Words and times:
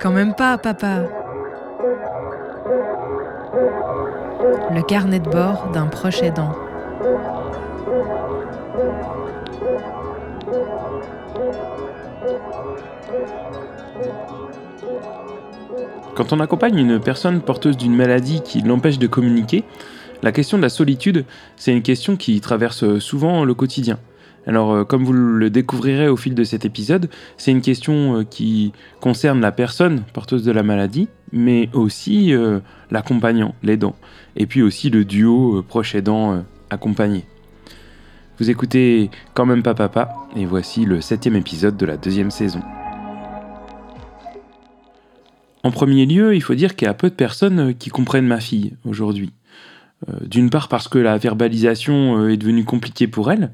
Quand 0.00 0.10
même 0.10 0.34
pas, 0.34 0.58
papa. 0.58 1.02
Le 4.70 4.82
carnet 4.82 5.20
de 5.20 5.28
bord 5.28 5.70
d'un 5.72 5.86
proche 5.86 6.22
aidant. 6.22 6.52
Quand 16.14 16.32
on 16.32 16.40
accompagne 16.40 16.78
une 16.78 17.00
personne 17.00 17.40
porteuse 17.40 17.76
d'une 17.76 17.94
maladie 17.94 18.40
qui 18.42 18.62
l'empêche 18.62 18.98
de 18.98 19.06
communiquer, 19.06 19.64
la 20.24 20.32
question 20.32 20.56
de 20.56 20.62
la 20.62 20.70
solitude, 20.70 21.26
c'est 21.56 21.70
une 21.70 21.82
question 21.82 22.16
qui 22.16 22.40
traverse 22.40 22.98
souvent 22.98 23.44
le 23.44 23.52
quotidien. 23.52 23.98
Alors, 24.46 24.72
euh, 24.72 24.84
comme 24.84 25.04
vous 25.04 25.12
le 25.12 25.50
découvrirez 25.50 26.08
au 26.08 26.16
fil 26.16 26.34
de 26.34 26.44
cet 26.44 26.64
épisode, 26.64 27.10
c'est 27.36 27.50
une 27.50 27.60
question 27.60 28.20
euh, 28.20 28.24
qui 28.24 28.72
concerne 29.02 29.42
la 29.42 29.52
personne 29.52 30.02
porteuse 30.14 30.42
de 30.42 30.50
la 30.50 30.62
maladie, 30.62 31.08
mais 31.30 31.68
aussi 31.74 32.32
euh, 32.32 32.60
l'accompagnant, 32.90 33.54
l'aidant, 33.62 33.96
et 34.34 34.46
puis 34.46 34.62
aussi 34.62 34.88
le 34.88 35.04
duo 35.04 35.62
proche 35.62 35.94
aidant 35.94 36.42
accompagné. 36.70 37.26
Vous 38.38 38.48
écoutez 38.48 39.10
Quand 39.34 39.44
même 39.44 39.62
pas 39.62 39.74
papa, 39.74 40.14
et 40.36 40.46
voici 40.46 40.86
le 40.86 41.02
septième 41.02 41.36
épisode 41.36 41.76
de 41.76 41.84
la 41.84 41.98
deuxième 41.98 42.30
saison. 42.30 42.62
En 45.62 45.70
premier 45.70 46.06
lieu, 46.06 46.34
il 46.34 46.42
faut 46.42 46.54
dire 46.54 46.76
qu'il 46.76 46.86
y 46.86 46.90
a 46.90 46.94
peu 46.94 47.10
de 47.10 47.14
personnes 47.14 47.74
qui 47.74 47.90
comprennent 47.90 48.26
ma 48.26 48.40
fille 48.40 48.72
aujourd'hui. 48.86 49.30
D'une 50.22 50.50
part 50.50 50.68
parce 50.68 50.88
que 50.88 50.98
la 50.98 51.16
verbalisation 51.16 52.28
est 52.28 52.36
devenue 52.36 52.64
compliquée 52.64 53.06
pour 53.06 53.32
elle, 53.32 53.50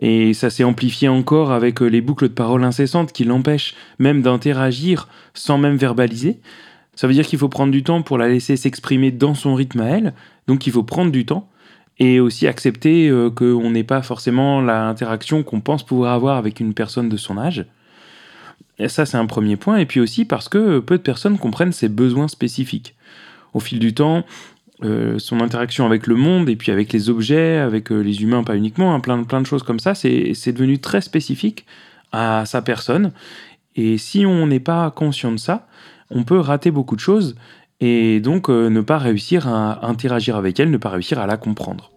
et 0.00 0.32
ça 0.32 0.50
s'est 0.50 0.64
amplifié 0.64 1.08
encore 1.08 1.52
avec 1.52 1.82
euh, 1.82 1.86
les 1.86 2.00
boucles 2.00 2.28
de 2.28 2.34
paroles 2.34 2.64
incessantes 2.64 3.12
qui 3.12 3.24
l'empêchent 3.24 3.74
même 3.98 4.22
d'interagir 4.22 5.08
sans 5.34 5.58
même 5.58 5.76
verbaliser. 5.76 6.38
Ça 6.94 7.06
veut 7.06 7.14
dire 7.14 7.26
qu'il 7.26 7.38
faut 7.38 7.48
prendre 7.48 7.72
du 7.72 7.82
temps 7.82 8.02
pour 8.02 8.18
la 8.18 8.28
laisser 8.28 8.56
s'exprimer 8.56 9.10
dans 9.10 9.34
son 9.34 9.54
rythme 9.54 9.80
à 9.80 9.86
elle, 9.86 10.14
donc 10.46 10.66
il 10.66 10.72
faut 10.72 10.84
prendre 10.84 11.10
du 11.10 11.26
temps 11.26 11.48
et 11.98 12.20
aussi 12.20 12.46
accepter 12.46 13.08
euh, 13.08 13.28
qu'on 13.28 13.70
n'ait 13.70 13.84
pas 13.84 14.02
forcément 14.02 14.60
l'interaction 14.60 15.42
qu'on 15.42 15.60
pense 15.60 15.84
pouvoir 15.84 16.12
avoir 16.12 16.36
avec 16.36 16.60
une 16.60 16.74
personne 16.74 17.08
de 17.08 17.16
son 17.16 17.36
âge. 17.36 17.66
Et 18.78 18.88
ça, 18.88 19.04
c'est 19.04 19.16
un 19.16 19.26
premier 19.26 19.56
point. 19.56 19.78
Et 19.78 19.86
puis 19.86 19.98
aussi 19.98 20.24
parce 20.24 20.48
que 20.48 20.78
peu 20.78 20.98
de 20.98 21.02
personnes 21.02 21.38
comprennent 21.38 21.72
ses 21.72 21.88
besoins 21.88 22.28
spécifiques. 22.28 22.94
Au 23.52 23.58
fil 23.58 23.80
du 23.80 23.94
temps, 23.94 24.24
euh, 24.84 25.18
son 25.18 25.40
interaction 25.40 25.86
avec 25.86 26.06
le 26.06 26.14
monde 26.14 26.48
et 26.48 26.54
puis 26.54 26.70
avec 26.70 26.92
les 26.92 27.10
objets, 27.10 27.56
avec 27.56 27.90
euh, 27.90 27.98
les 27.98 28.22
humains, 28.22 28.44
pas 28.44 28.56
uniquement, 28.56 28.94
hein, 28.94 29.00
plein, 29.00 29.40
de 29.40 29.46
choses 29.46 29.64
comme 29.64 29.80
ça, 29.80 29.96
c'est 29.96 30.52
devenu 30.52 30.78
très 30.78 31.00
spécifique 31.00 31.66
à 32.12 32.46
sa 32.46 32.62
personne. 32.62 33.10
Et 33.74 33.98
si 33.98 34.24
on 34.24 34.46
n'est 34.46 34.60
pas 34.60 34.92
conscient 34.92 35.32
de 35.32 35.36
ça, 35.36 35.66
on 36.10 36.22
peut 36.22 36.38
rater 36.38 36.70
beaucoup 36.70 36.94
de 36.94 37.00
choses 37.00 37.34
et 37.80 38.20
donc 38.20 38.48
euh, 38.50 38.68
ne 38.68 38.80
pas 38.80 38.98
réussir 38.98 39.48
à 39.48 39.84
interagir 39.84 40.36
avec 40.36 40.60
elle, 40.60 40.70
ne 40.70 40.76
pas 40.76 40.90
réussir 40.90 41.18
à 41.18 41.26
la 41.26 41.36
comprendre. 41.36 41.90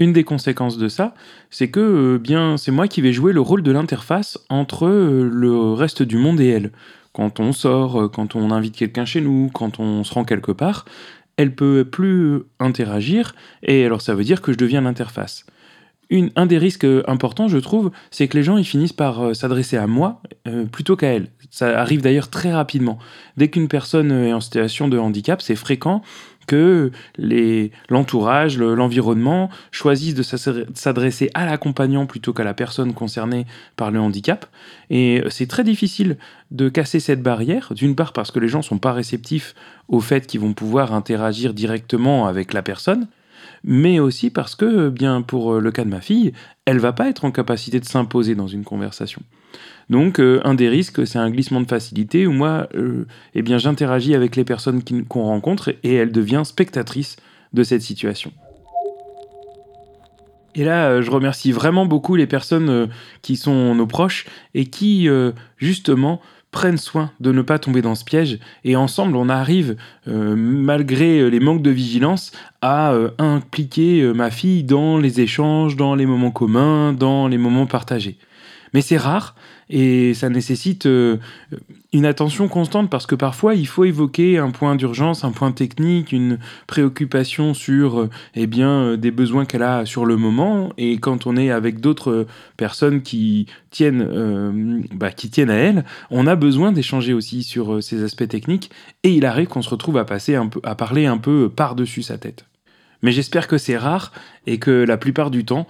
Une 0.00 0.12
des 0.12 0.24
conséquences 0.24 0.76
de 0.76 0.88
ça, 0.88 1.14
c'est 1.50 1.70
que 1.70 2.18
bien 2.18 2.56
c'est 2.56 2.72
moi 2.72 2.88
qui 2.88 3.00
vais 3.00 3.12
jouer 3.12 3.32
le 3.32 3.40
rôle 3.40 3.62
de 3.62 3.70
l'interface 3.70 4.38
entre 4.48 4.88
le 4.88 5.72
reste 5.72 6.02
du 6.02 6.16
monde 6.16 6.40
et 6.40 6.48
elle. 6.48 6.72
Quand 7.12 7.40
on 7.40 7.52
sort, 7.52 8.08
quand 8.12 8.36
on 8.36 8.52
invite 8.52 8.76
quelqu'un 8.76 9.04
chez 9.04 9.20
nous, 9.20 9.50
quand 9.52 9.80
on 9.80 10.04
se 10.04 10.14
rend 10.14 10.22
quelque 10.22 10.52
part, 10.52 10.84
elle 11.38 11.54
peut 11.54 11.86
plus 11.86 12.42
interagir, 12.60 13.34
et 13.62 13.86
alors 13.86 14.02
ça 14.02 14.14
veut 14.14 14.24
dire 14.24 14.42
que 14.42 14.52
je 14.52 14.58
deviens 14.58 14.82
l'interface. 14.82 15.46
un 16.10 16.46
des 16.46 16.58
risques 16.58 16.86
importants, 17.06 17.48
je 17.48 17.58
trouve, 17.58 17.90
c'est 18.10 18.28
que 18.28 18.36
les 18.36 18.42
gens 18.42 18.58
ils 18.58 18.64
finissent 18.64 18.92
par 18.92 19.22
euh, 19.22 19.34
s'adresser 19.34 19.76
à 19.76 19.86
moi 19.86 20.20
euh, 20.46 20.66
plutôt 20.66 20.96
qu'à 20.96 21.08
elle. 21.08 21.28
Ça 21.50 21.80
arrive 21.80 22.02
d'ailleurs 22.02 22.28
très 22.28 22.52
rapidement. 22.52 22.98
Dès 23.36 23.48
qu'une 23.48 23.68
personne 23.68 24.10
est 24.10 24.32
en 24.32 24.40
situation 24.40 24.88
de 24.88 24.98
handicap, 24.98 25.40
c'est 25.40 25.56
fréquent 25.56 26.02
que 26.48 26.90
l'entourage, 27.88 28.58
l'environnement 28.58 29.50
choisissent 29.70 30.14
de 30.14 30.24
s'adresser 30.74 31.30
à 31.34 31.46
l'accompagnant 31.46 32.06
plutôt 32.06 32.32
qu'à 32.32 32.42
la 32.42 32.54
personne 32.54 32.94
concernée 32.94 33.46
par 33.76 33.92
le 33.92 34.00
handicap. 34.00 34.46
Et 34.90 35.22
c'est 35.28 35.46
très 35.46 35.62
difficile 35.62 36.16
de 36.50 36.68
casser 36.68 36.98
cette 36.98 37.22
barrière, 37.22 37.72
d'une 37.74 37.94
part 37.94 38.12
parce 38.12 38.32
que 38.32 38.40
les 38.40 38.48
gens 38.48 38.58
ne 38.58 38.64
sont 38.64 38.78
pas 38.78 38.92
réceptifs 38.92 39.54
au 39.88 40.00
fait 40.00 40.26
qu'ils 40.26 40.40
vont 40.40 40.54
pouvoir 40.54 40.94
interagir 40.94 41.54
directement 41.54 42.26
avec 42.26 42.52
la 42.54 42.62
personne, 42.62 43.06
mais 43.64 43.98
aussi 43.98 44.30
parce 44.30 44.54
que, 44.54 44.88
bien 44.88 45.22
pour 45.22 45.54
le 45.54 45.70
cas 45.70 45.84
de 45.84 45.90
ma 45.90 46.00
fille, 46.00 46.32
elle 46.64 46.78
va 46.78 46.92
pas 46.92 47.08
être 47.08 47.24
en 47.24 47.30
capacité 47.30 47.80
de 47.80 47.84
s'imposer 47.84 48.34
dans 48.34 48.46
une 48.46 48.64
conversation. 48.64 49.22
Donc, 49.90 50.20
euh, 50.20 50.40
un 50.44 50.54
des 50.54 50.68
risques, 50.68 51.06
c'est 51.06 51.18
un 51.18 51.30
glissement 51.30 51.60
de 51.60 51.66
facilité 51.66 52.26
où 52.26 52.32
moi, 52.32 52.68
euh, 52.74 53.06
eh 53.34 53.42
bien, 53.42 53.58
j'interagis 53.58 54.14
avec 54.14 54.36
les 54.36 54.44
personnes 54.44 54.82
qu'on 55.08 55.22
rencontre 55.22 55.74
et 55.82 55.94
elle 55.94 56.12
devient 56.12 56.42
spectatrice 56.44 57.16
de 57.54 57.62
cette 57.62 57.82
situation. 57.82 58.32
Et 60.54 60.64
là, 60.64 60.90
euh, 60.90 61.02
je 61.02 61.10
remercie 61.10 61.52
vraiment 61.52 61.86
beaucoup 61.86 62.16
les 62.16 62.26
personnes 62.26 62.88
qui 63.22 63.36
sont 63.36 63.74
nos 63.74 63.86
proches 63.86 64.26
et 64.54 64.66
qui, 64.66 65.08
justement, 65.56 66.20
prennent 66.50 66.78
soin 66.78 67.10
de 67.20 67.32
ne 67.32 67.42
pas 67.42 67.58
tomber 67.58 67.82
dans 67.82 67.94
ce 67.94 68.04
piège. 68.04 68.38
Et 68.64 68.76
ensemble, 68.76 69.16
on 69.16 69.28
arrive, 69.28 69.76
malgré 70.06 71.28
les 71.30 71.40
manques 71.40 71.62
de 71.62 71.70
vigilance, 71.70 72.32
à 72.62 72.94
impliquer 73.18 74.02
ma 74.14 74.30
fille 74.30 74.64
dans 74.64 74.98
les 74.98 75.20
échanges, 75.20 75.76
dans 75.76 75.94
les 75.94 76.06
moments 76.06 76.30
communs, 76.30 76.92
dans 76.92 77.28
les 77.28 77.38
moments 77.38 77.66
partagés. 77.66 78.18
Mais 78.74 78.82
c'est 78.82 78.96
rare 78.96 79.34
et 79.70 80.14
ça 80.14 80.30
nécessite 80.30 80.86
euh, 80.86 81.18
une 81.92 82.06
attention 82.06 82.48
constante 82.48 82.88
parce 82.88 83.06
que 83.06 83.14
parfois 83.14 83.54
il 83.54 83.66
faut 83.66 83.84
évoquer 83.84 84.38
un 84.38 84.50
point 84.50 84.76
d'urgence, 84.76 85.24
un 85.24 85.32
point 85.32 85.52
technique, 85.52 86.12
une 86.12 86.38
préoccupation 86.66 87.54
sur 87.54 88.00
euh, 88.00 88.10
eh 88.34 88.46
bien 88.46 88.70
euh, 88.70 88.96
des 88.96 89.10
besoins 89.10 89.44
qu'elle 89.44 89.62
a 89.62 89.84
sur 89.84 90.06
le 90.06 90.16
moment 90.16 90.72
et 90.78 90.98
quand 90.98 91.26
on 91.26 91.36
est 91.36 91.50
avec 91.50 91.80
d'autres 91.80 92.26
personnes 92.56 93.02
qui 93.02 93.46
tiennent 93.70 94.86
bah, 94.94 95.10
qui 95.10 95.28
tiennent 95.28 95.50
à 95.50 95.56
elle, 95.56 95.84
on 96.10 96.26
a 96.26 96.36
besoin 96.36 96.72
d'échanger 96.72 97.12
aussi 97.12 97.42
sur 97.42 97.82
ces 97.82 98.02
aspects 98.02 98.28
techniques 98.28 98.70
et 99.02 99.10
il 99.10 99.26
arrive 99.26 99.48
qu'on 99.48 99.62
se 99.62 99.70
retrouve 99.70 99.98
à 99.98 100.04
passer 100.04 100.34
un 100.34 100.46
peu 100.46 100.60
à 100.64 100.74
parler 100.74 101.06
un 101.06 101.18
peu 101.18 101.50
par-dessus 101.54 102.02
sa 102.02 102.18
tête. 102.18 102.44
Mais 103.02 103.12
j'espère 103.12 103.46
que 103.46 103.58
c'est 103.58 103.76
rare 103.76 104.12
et 104.46 104.58
que 104.58 104.70
la 104.70 104.96
plupart 104.96 105.30
du 105.30 105.44
temps, 105.44 105.68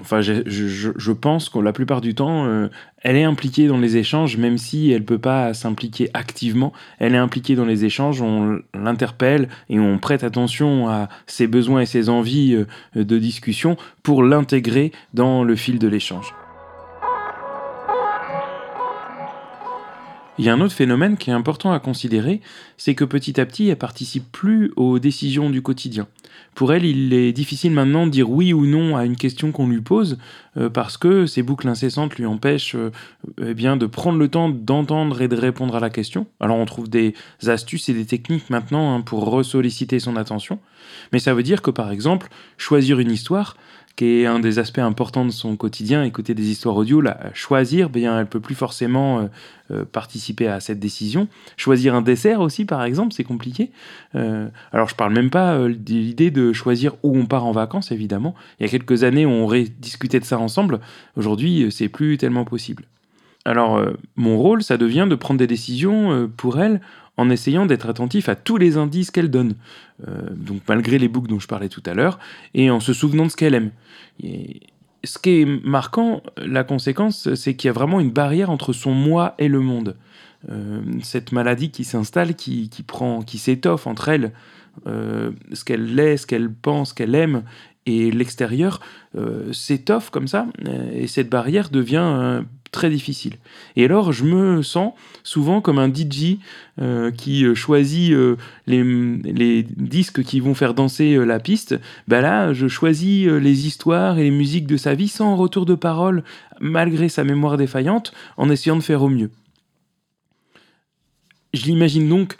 Enfin, 0.00 0.20
je, 0.20 0.42
je, 0.46 1.12
pense 1.12 1.48
que 1.48 1.58
la 1.58 1.72
plupart 1.72 2.00
du 2.00 2.14
temps, 2.14 2.46
euh, 2.46 2.68
elle 3.02 3.16
est 3.16 3.24
impliquée 3.24 3.66
dans 3.66 3.78
les 3.78 3.96
échanges, 3.96 4.36
même 4.36 4.56
si 4.56 4.92
elle 4.92 5.04
peut 5.04 5.18
pas 5.18 5.54
s'impliquer 5.54 6.08
activement. 6.14 6.72
Elle 7.00 7.14
est 7.14 7.18
impliquée 7.18 7.56
dans 7.56 7.64
les 7.64 7.84
échanges, 7.84 8.22
on 8.22 8.60
l'interpelle 8.74 9.48
et 9.68 9.80
on 9.80 9.98
prête 9.98 10.22
attention 10.22 10.88
à 10.88 11.08
ses 11.26 11.48
besoins 11.48 11.80
et 11.80 11.86
ses 11.86 12.08
envies 12.10 12.54
euh, 12.54 13.04
de 13.04 13.18
discussion 13.18 13.76
pour 14.04 14.22
l'intégrer 14.22 14.92
dans 15.14 15.42
le 15.42 15.56
fil 15.56 15.80
de 15.80 15.88
l'échange. 15.88 16.32
Il 20.38 20.44
y 20.44 20.48
a 20.48 20.54
un 20.54 20.60
autre 20.60 20.74
phénomène 20.74 21.16
qui 21.16 21.30
est 21.30 21.32
important 21.32 21.72
à 21.72 21.80
considérer, 21.80 22.40
c'est 22.76 22.94
que 22.94 23.04
petit 23.04 23.40
à 23.40 23.46
petit, 23.46 23.68
elle 23.68 23.76
participe 23.76 24.30
plus 24.30 24.72
aux 24.76 25.00
décisions 25.00 25.50
du 25.50 25.62
quotidien. 25.62 26.06
Pour 26.54 26.72
elle, 26.72 26.84
il 26.84 27.12
est 27.12 27.32
difficile 27.32 27.72
maintenant 27.72 28.06
de 28.06 28.12
dire 28.12 28.30
oui 28.30 28.52
ou 28.52 28.64
non 28.64 28.96
à 28.96 29.04
une 29.04 29.16
question 29.16 29.50
qu'on 29.50 29.66
lui 29.66 29.80
pose, 29.80 30.16
euh, 30.56 30.70
parce 30.70 30.96
que 30.96 31.26
ces 31.26 31.42
boucles 31.42 31.66
incessantes 31.66 32.16
lui 32.16 32.26
empêchent 32.26 32.76
euh, 32.76 32.90
eh 33.40 33.54
de 33.54 33.86
prendre 33.86 34.18
le 34.18 34.28
temps 34.28 34.48
d'entendre 34.48 35.22
et 35.22 35.28
de 35.28 35.36
répondre 35.36 35.74
à 35.74 35.80
la 35.80 35.90
question. 35.90 36.26
Alors 36.38 36.56
on 36.56 36.66
trouve 36.66 36.88
des 36.88 37.14
astuces 37.46 37.88
et 37.88 37.94
des 37.94 38.06
techniques 38.06 38.48
maintenant 38.48 38.94
hein, 38.94 39.00
pour 39.00 39.28
ressolliciter 39.28 39.98
son 39.98 40.16
attention, 40.16 40.60
mais 41.12 41.18
ça 41.18 41.34
veut 41.34 41.42
dire 41.42 41.62
que 41.62 41.72
par 41.72 41.90
exemple, 41.90 42.28
choisir 42.58 43.00
une 43.00 43.10
histoire, 43.10 43.56
qui 43.98 44.20
est 44.20 44.26
un 44.26 44.38
des 44.38 44.60
aspects 44.60 44.78
importants 44.78 45.24
de 45.24 45.32
son 45.32 45.56
quotidien, 45.56 46.04
écouter 46.04 46.32
des 46.32 46.50
histoires 46.50 46.76
audio, 46.76 47.00
la 47.00 47.34
choisir, 47.34 47.90
bien 47.90 48.20
elle 48.20 48.28
peut 48.28 48.38
plus 48.38 48.54
forcément 48.54 49.18
euh, 49.18 49.26
euh, 49.72 49.84
participer 49.84 50.46
à 50.46 50.60
cette 50.60 50.78
décision. 50.78 51.26
Choisir 51.56 51.96
un 51.96 52.00
dessert 52.00 52.40
aussi, 52.40 52.64
par 52.64 52.84
exemple, 52.84 53.12
c'est 53.12 53.24
compliqué. 53.24 53.72
Euh, 54.14 54.46
alors 54.70 54.88
je 54.88 54.94
parle 54.94 55.14
même 55.14 55.30
pas 55.30 55.58
de 55.58 55.66
l'idée 55.66 56.30
de 56.30 56.52
choisir 56.52 56.94
où 57.02 57.18
on 57.18 57.26
part 57.26 57.44
en 57.44 57.50
vacances, 57.50 57.90
évidemment. 57.90 58.36
Il 58.60 58.62
y 58.62 58.66
a 58.66 58.70
quelques 58.70 59.02
années, 59.02 59.26
on 59.26 59.42
aurait 59.42 59.64
discuté 59.64 60.20
de 60.20 60.24
ça 60.24 60.38
ensemble. 60.38 60.78
Aujourd'hui, 61.16 61.66
c'est 61.72 61.88
plus 61.88 62.18
tellement 62.18 62.44
possible. 62.44 62.84
Alors 63.48 63.80
mon 64.16 64.36
rôle, 64.36 64.62
ça 64.62 64.76
devient 64.76 65.06
de 65.08 65.14
prendre 65.14 65.38
des 65.38 65.46
décisions 65.46 66.30
pour 66.36 66.60
elle 66.60 66.80
en 67.18 67.28
essayant 67.30 67.66
d'être 67.66 67.90
attentif 67.90 68.30
à 68.30 68.36
tous 68.36 68.56
les 68.56 68.78
indices 68.78 69.10
qu'elle 69.10 69.30
donne, 69.30 69.54
euh, 70.06 70.30
donc 70.30 70.62
malgré 70.68 70.98
les 70.98 71.08
boucles 71.08 71.28
dont 71.28 71.40
je 71.40 71.48
parlais 71.48 71.68
tout 71.68 71.82
à 71.84 71.92
l'heure, 71.92 72.18
et 72.54 72.70
en 72.70 72.80
se 72.80 72.94
souvenant 72.94 73.26
de 73.26 73.30
ce 73.30 73.36
qu'elle 73.36 73.54
aime. 73.54 73.72
ce 75.04 75.18
qui 75.18 75.42
est 75.42 75.44
marquant, 75.44 76.22
la 76.38 76.64
conséquence, 76.64 77.34
c'est 77.34 77.54
qu'il 77.54 77.68
y 77.68 77.70
a 77.70 77.72
vraiment 77.72 78.00
une 78.00 78.10
barrière 78.10 78.50
entre 78.50 78.72
son 78.72 78.92
moi 78.92 79.34
et 79.38 79.48
le 79.48 79.60
monde. 79.60 79.96
Euh, 80.48 80.80
cette 81.02 81.32
maladie 81.32 81.70
qui 81.70 81.82
s'installe, 81.82 82.36
qui, 82.36 82.70
prend, 82.86 83.22
qui 83.22 83.38
s'étoffe 83.38 83.88
entre 83.88 84.08
elle, 84.08 84.32
euh, 84.86 85.32
ce 85.52 85.64
qu'elle 85.64 85.98
est, 85.98 86.18
ce 86.18 86.26
qu'elle 86.26 86.52
pense, 86.52 86.90
ce 86.90 86.94
qu'elle 86.94 87.16
aime, 87.16 87.42
et 87.84 88.10
l'extérieur 88.10 88.80
s'étoffe 89.50 90.10
comme 90.10 90.28
ça, 90.28 90.46
et 90.92 91.06
cette 91.06 91.30
barrière 91.30 91.70
devient 91.70 92.42
très 92.70 92.90
difficile. 92.90 93.34
Et 93.76 93.84
alors, 93.84 94.12
je 94.12 94.24
me 94.24 94.62
sens 94.62 94.92
souvent 95.22 95.60
comme 95.60 95.78
un 95.78 95.92
DJ 95.92 96.38
euh, 96.80 97.10
qui 97.10 97.44
euh, 97.44 97.54
choisit 97.54 98.12
euh, 98.12 98.36
les, 98.66 99.62
disques 99.62 100.22
qui 100.22 100.40
vont 100.40 100.54
faire 100.54 100.74
danser 100.74 101.16
la 101.24 101.40
piste. 101.40 101.78
Bah 102.06 102.20
là, 102.20 102.52
je 102.52 102.68
choisis 102.68 103.26
les 103.26 103.66
histoires 103.66 104.18
et 104.18 104.24
les 104.24 104.30
musiques 104.30 104.66
de 104.66 104.76
sa 104.76 104.94
vie 104.94 105.08
sans 105.08 105.36
retour 105.36 105.66
de 105.66 105.74
parole, 105.74 106.22
malgré 106.60 107.08
sa 107.08 107.24
mémoire 107.24 107.56
défaillante, 107.56 108.12
en 108.36 108.50
essayant 108.50 108.76
de 108.76 108.82
faire 108.82 109.02
au 109.02 109.08
mieux. 109.08 109.30
Je 111.54 111.64
l'imagine 111.64 112.08
donc 112.08 112.36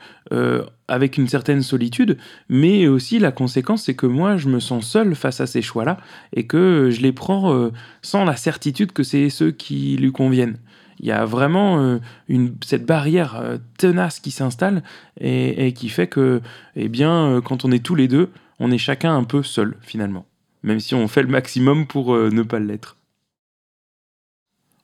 avec 0.89 1.19
une 1.19 1.29
certaine 1.29 1.63
solitude, 1.63 2.19
mais 2.49 2.89
aussi 2.89 3.19
la 3.19 3.31
conséquence, 3.31 3.85
c'est 3.85 3.95
que 3.95 4.07
moi, 4.07 4.37
je 4.37 4.49
me 4.49 4.59
sens 4.61 4.87
seul 4.87 5.15
face 5.15 5.41
à 5.41 5.47
ces 5.47 5.63
choix-là 5.63 5.99
et 6.35 6.47
que 6.47 6.91
je 6.91 7.01
les 7.01 7.13
prends 7.13 7.71
sans 8.03 8.25
la 8.25 8.37
certitude 8.37 8.93
que 8.93 9.03
c'est 9.03 9.31
ceux 9.31 9.51
qui 9.51 9.97
lui 9.97 10.13
conviennent. 10.13 10.59
Il 11.01 11.07
y 11.07 11.13
a 11.13 11.25
vraiment 11.25 12.01
une, 12.29 12.55
cette 12.65 12.85
barrière 12.85 13.59
tenace 13.79 14.19
qui 14.19 14.31
s'installe 14.31 14.83
et, 15.21 15.73
qui 15.73 15.89
fait 15.89 16.09
que, 16.09 16.41
eh 16.75 16.89
bien, 16.89 17.41
quand 17.45 17.65
on 17.65 17.71
est 17.71 17.85
tous 17.85 17.95
les 17.95 18.09
deux, 18.09 18.31
on 18.59 18.71
est 18.71 18.79
chacun 18.79 19.15
un 19.15 19.25
peu 19.25 19.43
seul 19.43 19.77
finalement, 19.83 20.27
même 20.63 20.81
si 20.81 20.95
on 20.95 21.07
fait 21.07 21.23
le 21.23 21.29
maximum 21.29 21.87
pour 21.87 22.17
ne 22.17 22.43
pas 22.43 22.59
l'être. 22.59 22.97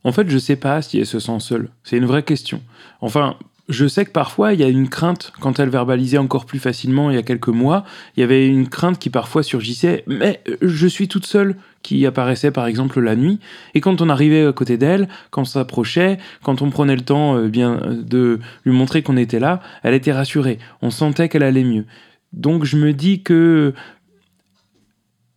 En 0.05 0.13
fait, 0.13 0.29
je 0.29 0.39
sais 0.39 0.57
pas 0.57 0.83
si 0.83 0.99
elle 0.99 1.07
se 1.07 1.19
sent 1.19 1.41
seule. 1.41 1.71
C'est 1.83 1.97
une 1.97 2.05
vraie 2.05 2.23
question. 2.23 2.63
Enfin, 3.01 3.37
je 3.69 3.87
sais 3.87 4.05
que 4.05 4.11
parfois 4.11 4.53
il 4.53 4.61
y 4.61 4.63
a 4.63 4.69
une 4.69 4.89
crainte, 4.89 5.33
quand 5.41 5.59
elle 5.59 5.71
verbalisait 5.71 6.19
encore 6.19 6.45
plus 6.45 6.59
facilement 6.59 7.11
il 7.11 7.17
y 7.17 7.19
a 7.19 7.23
quelques 7.23 7.49
mois, 7.49 7.85
il 8.17 8.21
y 8.21 8.23
avait 8.23 8.47
une 8.47 8.69
crainte 8.69 8.99
qui 8.99 9.11
parfois 9.11 9.43
surgissait, 9.43 10.05
mais 10.07 10.41
euh, 10.49 10.57
je 10.63 10.87
suis 10.87 11.09
toute 11.09 11.27
seule, 11.27 11.57
qui 11.83 12.07
apparaissait 12.07 12.51
par 12.51 12.67
exemple 12.67 13.01
la 13.01 13.17
nuit, 13.17 13.41
et 13.75 13.81
quand 13.81 14.01
on 14.01 14.09
arrivait 14.09 14.47
à 14.47 14.53
côté 14.53 14.77
d'elle, 14.77 15.09
quand 15.31 15.43
on 15.43 15.47
s'approchait, 15.47 16.19
quand 16.43 16.63
on 16.63 16.71
prenait 16.71 16.97
le 16.97 17.03
temps 17.03 17.37
euh, 17.37 17.49
bien 17.49 17.81
de 17.91 18.39
lui 18.65 18.73
montrer 18.73 19.03
qu'on 19.03 19.17
était 19.17 19.41
là, 19.41 19.61
elle 19.83 19.95
était 19.95 20.13
rassurée, 20.13 20.59
on 20.83 20.91
sentait 20.91 21.29
qu'elle 21.29 21.43
allait 21.43 21.65
mieux. 21.65 21.87
Donc 22.33 22.65
je 22.65 22.77
me 22.77 22.93
dis 22.93 23.23
que 23.23 23.75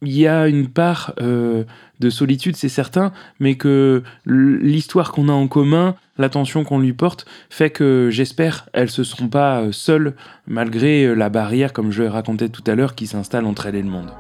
il 0.01 0.15
y 0.15 0.27
a 0.27 0.47
une 0.47 0.68
part 0.68 1.13
euh, 1.19 1.63
de 1.99 2.09
solitude, 2.09 2.55
c'est 2.55 2.69
certain, 2.69 3.11
mais 3.39 3.55
que 3.55 4.03
l'histoire 4.25 5.11
qu'on 5.11 5.29
a 5.29 5.33
en 5.33 5.47
commun, 5.47 5.95
l'attention 6.17 6.63
qu'on 6.63 6.79
lui 6.79 6.94
porte, 6.94 7.25
fait 7.49 7.69
que 7.69 8.09
j'espère 8.11 8.69
elles 8.73 8.89
se 8.89 9.03
seront 9.03 9.27
pas 9.27 9.61
euh, 9.61 9.71
seules, 9.71 10.13
malgré 10.47 11.05
euh, 11.05 11.13
la 11.13 11.29
barrière, 11.29 11.73
comme 11.73 11.91
je 11.91 12.03
raconté 12.03 12.49
tout 12.49 12.63
à 12.67 12.75
l'heure, 12.75 12.95
qui 12.95 13.07
s'installe 13.07 13.45
entre 13.45 13.65
elles 13.65 13.75
et 13.75 13.81
le 13.81 13.89
monde. 13.89 14.11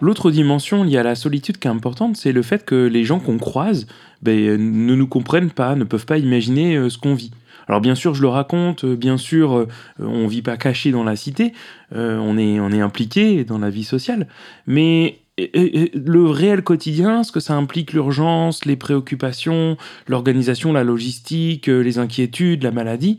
L'autre 0.00 0.30
dimension 0.30 0.84
liée 0.84 0.98
à 0.98 1.02
la 1.02 1.14
solitude 1.14 1.58
qui 1.58 1.68
est 1.68 1.70
importante, 1.70 2.16
c'est 2.16 2.32
le 2.32 2.42
fait 2.42 2.64
que 2.64 2.86
les 2.86 3.04
gens 3.04 3.18
qu'on 3.18 3.38
croise 3.38 3.86
ben, 4.22 4.36
ne 4.36 4.94
nous 4.94 5.06
comprennent 5.06 5.50
pas, 5.50 5.74
ne 5.74 5.84
peuvent 5.84 6.06
pas 6.06 6.18
imaginer 6.18 6.90
ce 6.90 6.98
qu'on 6.98 7.14
vit. 7.14 7.30
Alors 7.68 7.80
bien 7.80 7.94
sûr, 7.94 8.14
je 8.14 8.22
le 8.22 8.28
raconte, 8.28 8.84
euh, 8.84 8.96
bien 8.96 9.16
sûr, 9.16 9.56
euh, 9.56 9.68
on 9.98 10.26
vit 10.26 10.42
pas 10.42 10.56
caché 10.56 10.92
dans 10.92 11.04
la 11.04 11.16
cité, 11.16 11.52
euh, 11.94 12.18
on 12.18 12.38
est 12.38 12.80
impliqué 12.80 13.44
dans 13.44 13.58
la 13.58 13.70
vie 13.70 13.84
sociale, 13.84 14.28
mais 14.66 15.18
le 15.38 16.30
réel 16.30 16.62
quotidien, 16.62 17.22
ce 17.22 17.30
que 17.30 17.40
ça 17.40 17.54
implique 17.54 17.92
l'urgence, 17.92 18.64
les 18.64 18.76
préoccupations, 18.76 19.76
l'organisation, 20.08 20.72
la 20.72 20.82
logistique, 20.82 21.66
les 21.66 21.98
inquiétudes, 21.98 22.62
la 22.62 22.70
maladie, 22.70 23.18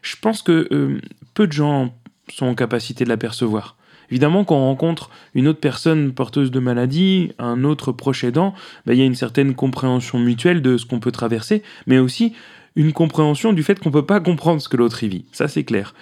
je 0.00 0.16
pense 0.18 0.40
que 0.40 0.98
peu 1.34 1.46
de 1.46 1.52
gens 1.52 1.92
sont 2.32 2.46
en 2.46 2.54
capacité 2.54 3.04
de 3.04 3.10
l'apercevoir. 3.10 3.76
Évidemment, 4.10 4.44
quand 4.44 4.56
on 4.56 4.66
rencontre 4.66 5.10
une 5.34 5.48
autre 5.48 5.60
personne 5.60 6.12
porteuse 6.12 6.50
de 6.50 6.60
maladie, 6.60 7.32
un 7.38 7.64
autre 7.64 7.92
proche 7.92 8.24
aidant, 8.24 8.54
bah, 8.86 8.94
il 8.94 8.98
y 8.98 9.02
a 9.02 9.06
une 9.06 9.14
certaine 9.14 9.54
compréhension 9.54 10.18
mutuelle 10.18 10.62
de 10.62 10.76
ce 10.76 10.86
qu'on 10.86 11.00
peut 11.00 11.12
traverser, 11.12 11.62
mais 11.86 11.98
aussi 11.98 12.32
une 12.76 12.92
compréhension 12.92 13.52
du 13.52 13.62
fait 13.62 13.78
qu'on 13.78 13.90
ne 13.90 13.94
peut 13.94 14.06
pas 14.06 14.20
comprendre 14.20 14.62
ce 14.62 14.68
que 14.68 14.76
l'autre 14.76 15.02
y 15.02 15.08
vit. 15.08 15.24
Ça, 15.32 15.48
c'est 15.48 15.64
clair. 15.64 15.94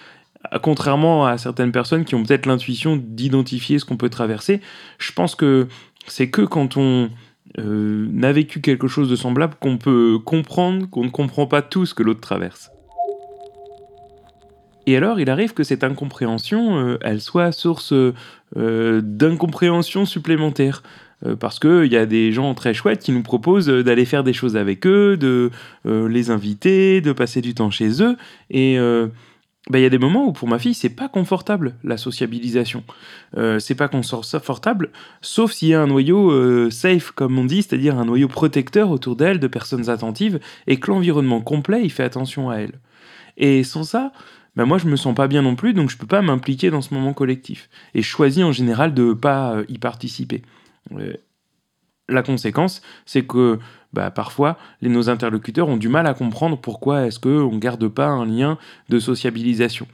Contrairement 0.62 1.26
à 1.26 1.38
certaines 1.38 1.72
personnes 1.72 2.04
qui 2.04 2.14
ont 2.14 2.22
peut-être 2.22 2.46
l'intuition 2.46 2.96
d'identifier 2.96 3.78
ce 3.78 3.84
qu'on 3.84 3.96
peut 3.96 4.10
traverser, 4.10 4.60
je 4.98 5.10
pense 5.12 5.34
que 5.34 5.66
c'est 6.06 6.30
que 6.30 6.42
quand 6.42 6.76
on 6.76 7.10
euh, 7.58 8.08
a 8.22 8.32
vécu 8.32 8.60
quelque 8.60 8.86
chose 8.86 9.08
de 9.08 9.16
semblable 9.16 9.54
qu'on 9.58 9.78
peut 9.78 10.18
comprendre 10.24 10.88
qu'on 10.88 11.04
ne 11.04 11.10
comprend 11.10 11.46
pas 11.46 11.62
tout 11.62 11.86
ce 11.86 11.94
que 11.94 12.02
l'autre 12.02 12.20
traverse. 12.20 12.70
Et 14.86 14.96
alors, 14.96 15.20
il 15.20 15.28
arrive 15.30 15.52
que 15.52 15.64
cette 15.64 15.84
incompréhension, 15.84 16.78
euh, 16.78 16.98
elle 17.02 17.20
soit 17.20 17.52
source 17.52 17.92
euh, 17.92 19.00
d'incompréhension 19.02 20.06
supplémentaire. 20.06 20.82
Euh, 21.24 21.34
parce 21.34 21.58
qu'il 21.58 21.86
y 21.86 21.96
a 21.96 22.04
des 22.04 22.32
gens 22.32 22.54
très 22.54 22.74
chouettes 22.74 23.02
qui 23.02 23.12
nous 23.12 23.22
proposent 23.22 23.70
euh, 23.70 23.82
d'aller 23.82 24.04
faire 24.04 24.22
des 24.22 24.34
choses 24.34 24.56
avec 24.56 24.86
eux, 24.86 25.16
de 25.16 25.50
euh, 25.86 26.08
les 26.08 26.30
inviter, 26.30 27.00
de 27.00 27.12
passer 27.12 27.40
du 27.40 27.54
temps 27.54 27.70
chez 27.70 28.02
eux. 28.02 28.16
Et 28.50 28.78
bah, 29.68 29.80
il 29.80 29.82
y 29.82 29.86
a 29.86 29.90
des 29.90 29.98
moments 29.98 30.26
où 30.28 30.32
pour 30.32 30.46
ma 30.46 30.60
fille, 30.60 30.74
c'est 30.74 30.90
pas 30.90 31.08
confortable 31.08 31.74
la 31.82 31.96
sociabilisation. 31.96 32.84
c'est 33.58 33.74
pas 33.74 33.88
confortable, 33.88 34.90
sauf 35.22 35.50
s'il 35.50 35.68
y 35.68 35.74
a 35.74 35.82
un 35.82 35.88
noyau 35.88 36.70
safe, 36.70 37.10
comme 37.10 37.36
on 37.36 37.44
dit, 37.44 37.62
c'est-à-dire 37.62 37.98
un 37.98 38.04
noyau 38.04 38.28
protecteur 38.28 38.90
autour 38.90 39.16
d'elle, 39.16 39.40
de 39.40 39.48
personnes 39.48 39.90
attentives, 39.90 40.38
et 40.68 40.78
que 40.78 40.88
l'environnement 40.92 41.40
complet, 41.40 41.80
il 41.82 41.90
fait 41.90 42.04
attention 42.04 42.48
à 42.48 42.58
elle. 42.58 42.78
Et 43.38 43.64
sans 43.64 43.82
ça, 43.82 44.12
bah, 44.56 44.64
moi 44.64 44.78
je 44.78 44.86
me 44.86 44.96
sens 44.96 45.14
pas 45.14 45.28
bien 45.28 45.42
non 45.42 45.54
plus, 45.54 45.74
donc 45.74 45.90
je 45.90 45.96
peux 45.96 46.06
pas 46.06 46.22
m'impliquer 46.22 46.70
dans 46.70 46.82
ce 46.82 46.94
moment 46.94 47.12
collectif. 47.12 47.68
Et 47.94 48.02
je 48.02 48.08
choisis 48.08 48.42
en 48.42 48.52
général 48.52 48.94
de 48.94 49.12
pas 49.12 49.58
y 49.68 49.78
participer. 49.78 50.42
La 52.08 52.22
conséquence, 52.22 52.82
c'est 53.04 53.26
que 53.26 53.58
bah, 53.92 54.10
parfois, 54.10 54.58
les, 54.80 54.88
nos 54.88 55.08
interlocuteurs 55.08 55.68
ont 55.68 55.76
du 55.76 55.88
mal 55.88 56.06
à 56.06 56.14
comprendre 56.14 56.58
pourquoi 56.58 57.06
est-ce 57.06 57.18
qu'on 57.18 57.52
ne 57.52 57.58
garde 57.58 57.88
pas 57.88 58.06
un 58.06 58.26
lien 58.26 58.58
de 58.88 58.98
sociabilisation. 58.98 59.88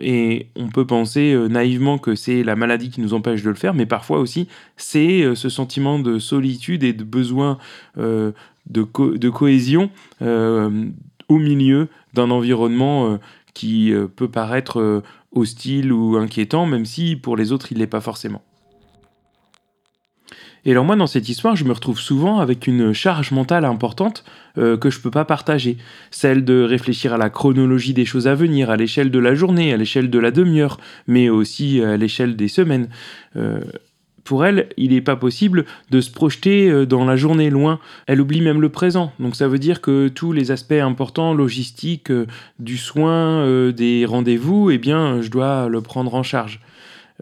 Et 0.00 0.48
on 0.56 0.68
peut 0.68 0.86
penser 0.86 1.32
euh, 1.32 1.48
naïvement 1.48 1.98
que 1.98 2.14
c'est 2.14 2.42
la 2.42 2.56
maladie 2.56 2.90
qui 2.90 3.00
nous 3.00 3.14
empêche 3.14 3.42
de 3.42 3.50
le 3.50 3.56
faire, 3.56 3.74
mais 3.74 3.86
parfois 3.86 4.18
aussi, 4.18 4.48
c'est 4.76 5.22
euh, 5.22 5.34
ce 5.34 5.48
sentiment 5.48 5.98
de 5.98 6.18
solitude 6.18 6.82
et 6.82 6.92
de 6.92 7.04
besoin 7.04 7.58
euh, 7.98 8.32
de, 8.66 8.82
cohésion 8.82 9.90
au 10.20 11.38
milieu 11.38 11.88
d'un 12.12 12.30
environnement 12.30 13.18
qui 13.54 13.92
peut 14.16 14.28
paraître 14.28 15.02
hostile 15.32 15.92
ou 15.92 16.16
inquiétant, 16.16 16.66
même 16.66 16.84
si 16.84 17.16
pour 17.16 17.36
les 17.36 17.52
autres, 17.52 17.72
il 17.72 17.76
ne 17.76 17.80
l'est 17.80 17.86
pas 17.86 18.00
forcément. 18.00 18.42
Et 20.66 20.70
alors 20.70 20.84
moi, 20.84 20.96
dans 20.96 21.06
cette 21.06 21.28
histoire, 21.28 21.56
je 21.56 21.64
me 21.64 21.72
retrouve 21.72 22.00
souvent 22.00 22.38
avec 22.38 22.66
une 22.66 22.92
charge 22.94 23.32
mentale 23.32 23.64
importante 23.64 24.24
euh, 24.56 24.76
que 24.76 24.88
je 24.88 24.98
peux 25.00 25.10
pas 25.10 25.26
partager. 25.26 25.76
Celle 26.10 26.44
de 26.44 26.62
réfléchir 26.62 27.12
à 27.12 27.18
la 27.18 27.28
chronologie 27.28 27.92
des 27.92 28.06
choses 28.06 28.26
à 28.26 28.34
venir, 28.34 28.70
à 28.70 28.76
l'échelle 28.76 29.10
de 29.10 29.18
la 29.18 29.34
journée, 29.34 29.74
à 29.74 29.76
l'échelle 29.76 30.08
de 30.08 30.18
la 30.18 30.30
demi-heure, 30.30 30.80
mais 31.06 31.28
aussi 31.28 31.82
à 31.82 31.96
l'échelle 31.96 32.34
des 32.36 32.48
semaines. 32.48 32.88
Euh, 33.36 33.60
pour 34.24 34.44
elle, 34.44 34.68
il 34.76 34.90
n'est 34.90 35.00
pas 35.00 35.16
possible 35.16 35.64
de 35.90 36.00
se 36.00 36.10
projeter 36.10 36.68
euh, 36.68 36.86
dans 36.86 37.04
la 37.04 37.16
journée 37.16 37.50
loin. 37.50 37.78
Elle 38.06 38.20
oublie 38.20 38.40
même 38.40 38.60
le 38.60 38.70
présent. 38.70 39.12
Donc 39.20 39.36
ça 39.36 39.46
veut 39.46 39.58
dire 39.58 39.80
que 39.80 40.08
tous 40.08 40.32
les 40.32 40.50
aspects 40.50 40.72
importants, 40.72 41.34
logistiques, 41.34 42.12
du 42.58 42.76
soin, 42.76 43.70
des 43.70 44.04
rendez-vous, 44.06 44.70
eh 44.70 44.78
bien, 44.78 45.20
je 45.20 45.30
dois 45.30 45.68
le 45.68 45.80
prendre 45.80 46.14
en 46.14 46.22
charge. 46.22 46.60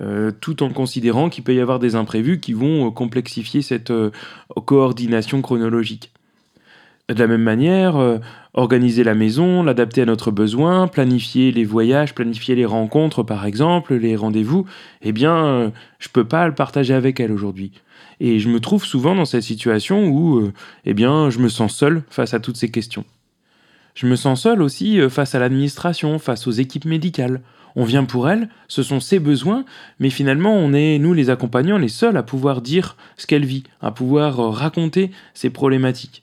Euh, 0.01 0.31
tout 0.41 0.63
en 0.63 0.71
considérant 0.71 1.29
qu'il 1.29 1.45
peut 1.45 1.55
y 1.55 1.61
avoir 1.61 1.79
des 1.79 1.97
imprévus 1.97 2.41
qui 2.41 2.55
vont 2.55 2.87
euh, 2.87 2.91
complexifier 2.91 3.61
cette 3.61 3.91
euh, 3.91 4.11
coordination 4.65 5.43
chronologique. 5.43 6.12
De 7.09 7.19
la 7.19 7.27
même 7.27 7.43
manière, 7.43 8.21
organiser 8.55 9.05
la 9.05 9.15
maison, 9.15 9.63
l'adapter 9.63 10.03
à 10.03 10.07
notre 10.07 10.31
besoin, 10.31 10.87
planifier 10.87 11.53
les 11.53 11.65
voyages, 11.65 12.15
planifier 12.15 12.55
les 12.55 12.65
rencontres 12.65 13.23
par 13.23 13.45
exemple, 13.45 13.95
les 13.95 14.17
rendez-vous, 14.17 14.67
eh 15.03 15.13
bien, 15.13 15.73
je 15.99 16.09
peux 16.09 16.25
pas 16.25 16.47
le 16.47 16.55
partager 16.55 16.95
avec 16.95 17.21
elle 17.21 17.33
aujourd'hui. 17.33 17.73
Et 18.21 18.39
je 18.39 18.49
me 18.49 18.61
trouve 18.61 18.85
souvent 18.85 19.15
dans 19.15 19.25
cette 19.25 19.43
situation 19.43 20.07
où, 20.07 20.53
eh 20.85 20.95
bien, 20.95 21.29
je 21.29 21.41
me 21.41 21.49
sens 21.49 21.75
seul 21.75 22.03
face 22.09 22.35
à 22.35 22.41
toutes 22.41 22.57
ces 22.57 22.71
questions. 22.71 23.05
Je 23.95 24.07
me 24.07 24.17
sens 24.17 24.43
seul 24.43 24.63
aussi 24.63 25.01
face 25.11 25.35
à 25.35 25.41
l'administration, 25.41 26.19
face 26.19 26.47
aux 26.47 26.53
équipes 26.53 26.87
médicales 26.87 27.43
on 27.77 27.85
vient 27.85 28.05
pour 28.05 28.29
elle, 28.29 28.49
ce 28.69 28.83
sont 28.83 29.01
ses 29.01 29.19
besoins, 29.19 29.65
mais 29.99 30.11
finalement 30.11 30.55
on 30.55 30.73
est, 30.73 30.99
nous 30.99 31.15
les 31.15 31.31
accompagnants, 31.31 31.79
les 31.79 31.89
seuls 31.89 32.17
à 32.17 32.23
pouvoir 32.23 32.61
dire 32.61 32.97
ce 33.17 33.27
qu'elle 33.27 33.45
vit, 33.45 33.65
à 33.81 33.91
pouvoir 33.91 34.41
euh, 34.41 34.51
raconter 34.51 35.11
ses 35.35 35.51
problématiques. 35.51 36.22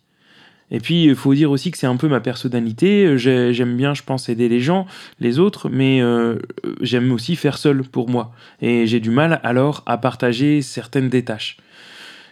Et 0.72 0.80
puis 0.80 1.06
il 1.06 1.16
faut 1.16 1.34
dire 1.34 1.52
aussi 1.52 1.72
que 1.72 1.78
c'est 1.78 1.88
un 1.88 1.96
peu 1.96 2.08
ma 2.08 2.20
personnalité, 2.20 3.18
j'aime 3.18 3.76
bien 3.76 3.94
je 3.94 4.04
pense 4.04 4.30
aider 4.30 4.50
les 4.50 4.60
gens, 4.60 4.86
les 5.20 5.40
autres, 5.40 5.70
mais 5.70 6.02
euh, 6.02 6.36
j'aime 6.82 7.12
aussi 7.12 7.36
faire 7.36 7.58
seul 7.58 7.84
pour 7.84 8.10
moi. 8.10 8.34
Et 8.62 8.86
j'ai 8.86 9.00
du 9.00 9.10
mal 9.10 9.40
alors 9.44 9.84
à 9.86 9.98
partager 9.98 10.62
certaines 10.62 11.10
des 11.10 11.24
tâches. 11.24 11.58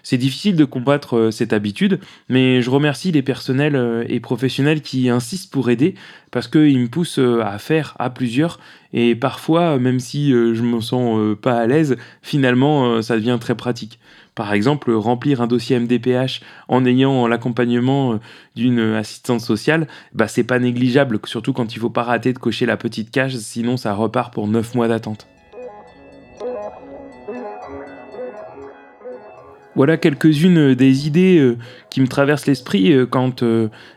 C'est 0.03 0.17
difficile 0.17 0.55
de 0.55 0.63
combattre 0.63 1.31
cette 1.31 1.51
habitude, 1.51 1.99
mais 2.29 2.61
je 2.61 2.69
remercie 2.69 3.11
les 3.11 3.21
personnels 3.21 4.05
et 4.07 4.21
professionnels 4.21 4.81
qui 4.81 5.09
insistent 5.09 5.51
pour 5.51 5.69
aider 5.69 5.95
parce 6.31 6.47
qu'ils 6.47 6.79
me 6.79 6.87
poussent 6.87 7.19
à 7.19 7.57
faire 7.57 7.93
à 7.99 8.09
plusieurs 8.09 8.57
et 8.93 9.15
parfois, 9.15 9.77
même 9.79 9.99
si 9.99 10.31
je 10.31 10.61
me 10.61 10.79
sens 10.79 11.35
pas 11.41 11.59
à 11.59 11.67
l'aise, 11.67 11.97
finalement 12.21 13.01
ça 13.01 13.17
devient 13.17 13.37
très 13.41 13.55
pratique. 13.55 13.99
Par 14.37 14.53
exemple, 14.53 14.91
remplir 14.91 15.41
un 15.41 15.47
dossier 15.47 15.79
MDPH 15.79 16.41
en 16.67 16.85
ayant 16.85 17.25
l'accompagnement 17.25 18.13
euh, 18.13 18.17
d'une 18.55 18.79
assistante 18.79 19.41
sociale, 19.41 19.87
bah 20.13 20.27
c'est 20.27 20.43
pas 20.43 20.59
négligeable, 20.59 21.19
surtout 21.25 21.53
quand 21.53 21.75
il 21.75 21.79
faut 21.79 21.89
pas 21.89 22.03
rater 22.03 22.33
de 22.33 22.37
cocher 22.37 22.67
la 22.67 22.77
petite 22.77 23.09
cage, 23.09 23.35
sinon 23.37 23.77
ça 23.77 23.95
repart 23.95 24.31
pour 24.31 24.47
9 24.47 24.75
mois 24.75 24.87
d'attente. 24.87 25.25
Voilà 29.75 29.97
quelques-unes 29.97 30.75
des 30.75 31.07
idées 31.07 31.39
euh, 31.39 31.57
qui 31.89 31.99
me 31.99 32.07
traversent 32.07 32.45
l'esprit 32.45 32.93
euh, 32.93 33.07
quand 33.07 33.43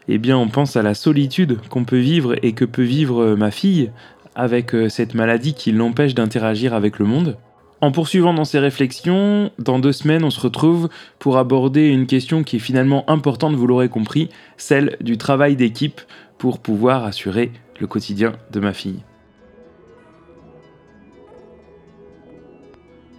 eh 0.09 0.17
bien, 0.17 0.39
on 0.39 0.49
pense 0.49 0.75
à 0.75 0.83
la 0.83 0.95
solitude 0.95 1.59
qu'on 1.69 1.85
peut 1.85 1.99
vivre 1.99 2.35
et 2.43 2.55
que 2.55 2.65
peut 2.65 2.81
vivre 2.81 3.35
ma 3.35 3.51
fille 3.51 3.91
avec 4.35 4.75
cette 4.89 5.13
maladie 5.13 5.53
qui 5.53 5.71
l'empêche 5.71 6.15
d'interagir 6.15 6.73
avec 6.73 6.99
le 6.99 7.05
monde. 7.05 7.37
En 7.83 7.93
poursuivant 7.93 8.35
dans 8.35 8.45
ces 8.45 8.59
réflexions, 8.59 9.51
dans 9.59 9.79
deux 9.79 9.93
semaines, 9.93 10.25
on 10.25 10.31
se 10.31 10.41
retrouve 10.41 10.91
pour 11.19 11.39
aborder 11.39 11.89
une 11.89 12.07
question 12.07 12.45
qui 12.45 12.57
est 12.57 12.61
finalement 12.61 13.09
importante, 13.09 13.55
vous 13.55 13.67
l'aurez 13.67 13.89
compris, 13.89 14.29
celle 14.59 14.97
du 15.01 15.17
travail 15.17 15.57
d'équipe 15.57 16.01
pour 16.37 16.59
pouvoir 16.59 17.05
assurer 17.05 17.53
le 17.81 17.87
quotidien 17.87 18.33
de 18.51 18.61
ma 18.61 18.75
fille. 18.75 19.03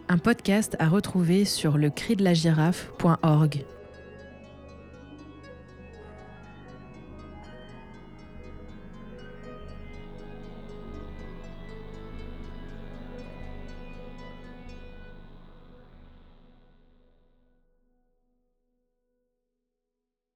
Un 0.10 0.18
podcast 0.20 0.76
à 0.80 0.90
retrouver 0.90 1.46
sur 1.46 1.78
le. 1.78 1.90